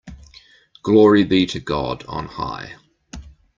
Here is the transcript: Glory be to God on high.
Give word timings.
Glory 0.81 1.23
be 1.23 1.45
to 1.45 1.59
God 1.59 2.03
on 2.07 2.25
high. 2.25 2.75